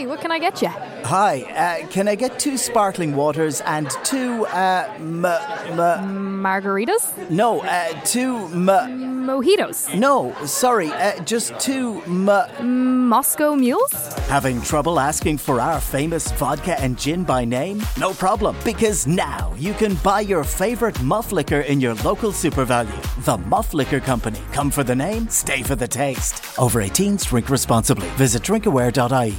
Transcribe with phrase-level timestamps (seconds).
[0.00, 0.68] Hi, what can I get you?
[1.04, 1.42] Hi,
[1.82, 7.04] uh, can I get two sparkling waters and two, uh, m- m- Margaritas?
[7.28, 9.94] no, uh, two, m- Mojitos?
[9.94, 13.92] no, sorry, uh, just two, m- Moscow mules?
[14.28, 17.82] Having trouble asking for our famous vodka and gin by name?
[17.98, 22.64] No problem, because now you can buy your favorite muff liquor in your local super
[22.64, 23.02] value.
[23.26, 24.40] The Muff Liquor Company.
[24.54, 26.42] Come for the name, stay for the taste.
[26.58, 28.08] Over 18s, drink responsibly.
[28.16, 29.36] Visit drinkaware.ie.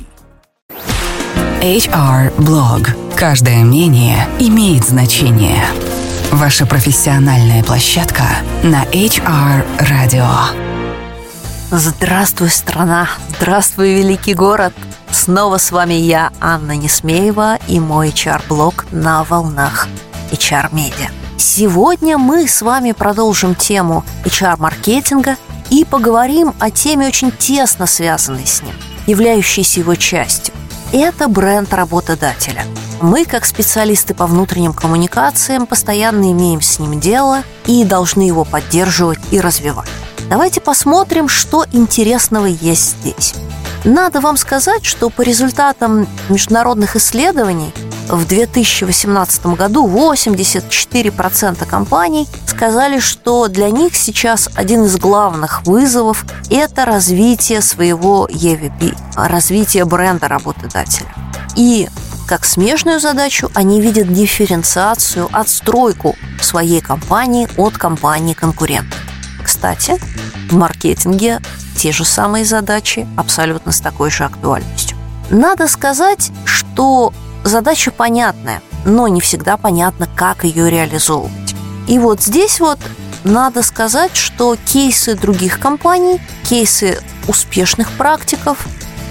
[1.62, 2.90] HR Blog.
[3.16, 5.64] Каждое мнение имеет значение.
[6.32, 8.24] Ваша профессиональная площадка
[8.64, 10.28] на HR Radio.
[11.70, 13.10] Здравствуй, страна!
[13.38, 14.74] Здравствуй, великий город!
[15.12, 19.88] Снова с вами я, Анна Несмеева, и мой HR-блог на волнах
[20.32, 21.12] HR-медиа.
[21.38, 25.36] Сегодня мы с вами продолжим тему HR-маркетинга
[25.70, 28.74] и поговорим о теме очень тесно связанной с ним,
[29.06, 30.56] являющейся его частью.
[30.94, 32.66] Это бренд работодателя.
[33.02, 39.20] Мы, как специалисты по внутренним коммуникациям, постоянно имеем с ним дело и должны его поддерживать
[39.32, 39.88] и развивать.
[40.30, 43.36] Давайте посмотрим, что интересного есть здесь.
[43.86, 47.74] Надо вам сказать, что по результатам международных исследований
[48.12, 56.84] в 2018 году 84% компаний сказали, что для них сейчас один из главных вызовов– это
[56.84, 61.08] развитие своего EVP, развитие бренда работодателя.
[61.56, 61.88] И
[62.28, 69.00] как смежную задачу они видят дифференциацию, отстройку своей компании от компании конкурентов.
[69.42, 69.98] Кстати,
[70.50, 71.40] в маркетинге
[71.78, 74.98] те же самые задачи абсолютно с такой же актуальностью.
[75.30, 81.56] Надо сказать, что задача понятная, но не всегда понятно, как ее реализовывать.
[81.88, 82.80] И вот здесь вот
[83.24, 88.66] надо сказать, что кейсы других компаний, кейсы успешных практиков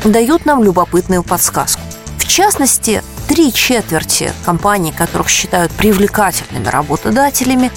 [0.05, 1.81] дают нам любопытную подсказку.
[2.19, 7.71] В частности, три четверти компаний, которых считают привлекательными работодателями,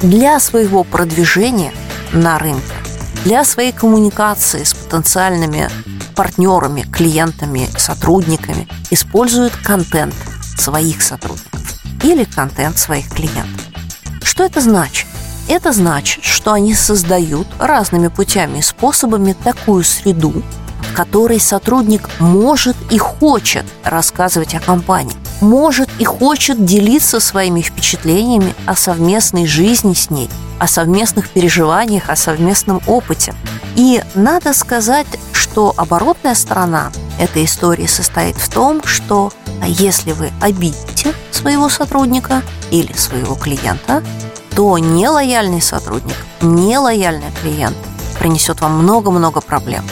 [0.00, 1.72] для своего продвижения
[2.12, 2.74] на рынке,
[3.24, 5.68] для своей коммуникации с потенциальными
[6.18, 10.16] партнерами, клиентами, сотрудниками используют контент
[10.58, 13.64] своих сотрудников или контент своих клиентов.
[14.24, 15.06] Что это значит?
[15.46, 20.42] Это значит, что они создают разными путями и способами такую среду,
[20.90, 28.54] в которой сотрудник может и хочет рассказывать о компании, может и хочет делиться своими впечатлениями
[28.66, 30.28] о совместной жизни с ней,
[30.58, 33.34] о совместных переживаниях, о совместном опыте.
[33.78, 39.32] И надо сказать, что оборотная сторона этой истории состоит в том, что
[39.64, 44.02] если вы обидите своего сотрудника или своего клиента,
[44.56, 47.76] то нелояльный сотрудник, нелояльный клиент
[48.18, 49.84] принесет вам много-много проблем.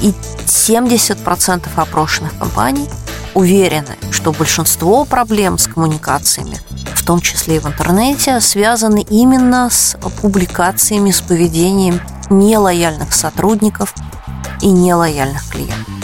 [0.00, 0.14] И
[0.46, 2.88] 70% опрошенных компаний
[3.38, 6.58] уверены, что большинство проблем с коммуникациями,
[6.94, 12.00] в том числе и в интернете, связаны именно с публикациями, с поведением
[12.30, 13.94] нелояльных сотрудников
[14.60, 15.94] и нелояльных клиентов.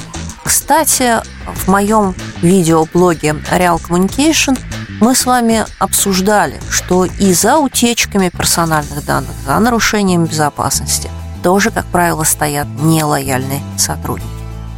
[0.44, 4.56] Кстати, в моем видеоблоге Real Communication
[5.00, 11.10] мы с вами обсуждали, что и за утечками персональных данных, за нарушением безопасности
[11.42, 14.33] тоже, как правило, стоят нелояльные сотрудники.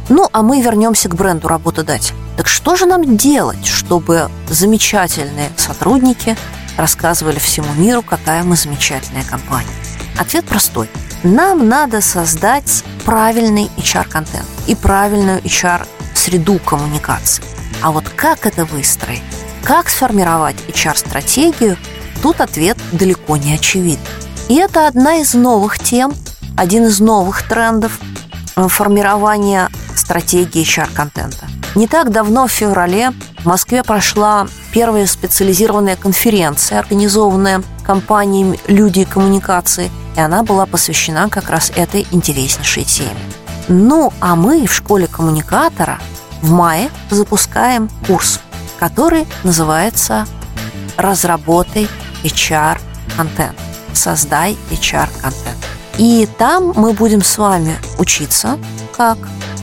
[0.09, 2.17] Ну, а мы вернемся к бренду работодателя.
[2.37, 6.37] Так что же нам делать, чтобы замечательные сотрудники
[6.77, 9.67] рассказывали всему миру, какая мы замечательная компания?
[10.17, 10.89] Ответ простой.
[11.23, 17.43] Нам надо создать правильный HR-контент и правильную HR-среду коммуникации.
[17.81, 19.21] А вот как это выстроить?
[19.63, 21.75] Как сформировать HR-стратегию?
[22.21, 23.99] Тут ответ далеко не очевиден.
[24.47, 26.13] И это одна из новых тем,
[26.55, 27.99] один из новых трендов
[28.55, 29.69] формирования
[30.07, 31.47] стратегии HR-контента.
[31.75, 39.05] Не так давно, в феврале, в Москве прошла первая специализированная конференция, организованная компанией «Люди и
[39.05, 43.19] коммуникации», и она была посвящена как раз этой интереснейшей теме.
[43.67, 45.99] Ну, а мы в школе коммуникатора
[46.41, 48.39] в мае запускаем курс,
[48.79, 50.25] который называется
[50.95, 51.89] «Разработай
[52.23, 53.57] HR-контент».
[53.91, 55.57] Создай HR-контент.
[55.97, 58.57] И там мы будем с вами учиться,
[58.95, 59.17] как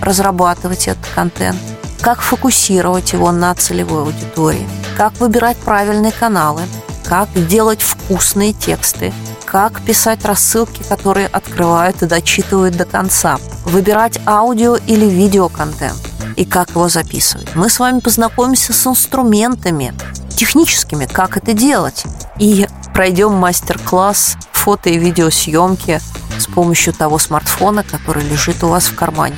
[0.04, 1.58] разрабатывать этот контент,
[2.00, 6.62] как фокусировать его на целевой аудитории, как выбирать правильные каналы,
[7.04, 9.12] как делать вкусные тексты,
[9.44, 15.98] как писать рассылки, которые открывают и дочитывают до конца, выбирать аудио или видеоконтент
[16.36, 17.54] и как его записывать.
[17.54, 19.94] Мы с вами познакомимся с инструментами
[20.36, 22.04] техническими, как это делать.
[22.38, 26.00] И пройдем мастер-класс фото и видеосъемки
[26.38, 29.36] с помощью того смартфона, который лежит у вас в кармане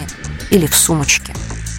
[0.50, 1.34] или в сумочке.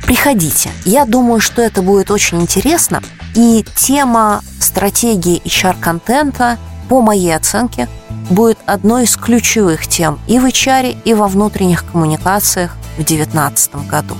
[0.05, 0.69] Приходите.
[0.85, 3.03] Я думаю, что это будет очень интересно.
[3.35, 7.89] И тема стратегии HR-контента, по моей оценке,
[8.29, 14.15] будет одной из ключевых тем и в HR, и во внутренних коммуникациях в 2019 году.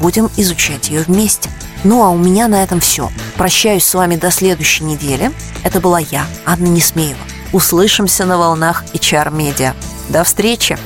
[0.00, 1.50] Будем изучать ее вместе.
[1.84, 3.10] Ну а у меня на этом все.
[3.36, 5.30] Прощаюсь с вами до следующей недели.
[5.62, 7.18] Это была я, Анна Несмеева.
[7.52, 9.74] Услышимся на волнах HR Media.
[10.08, 10.76] До встречи!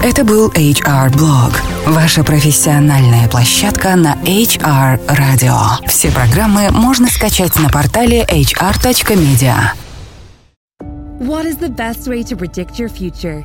[0.00, 1.56] Это был HR Blog,
[1.86, 5.56] ваша профессиональная площадка на HR Radio.
[5.88, 9.72] Все программы можно скачать на портале hr.media.
[11.18, 13.44] What is the best way to predict your future?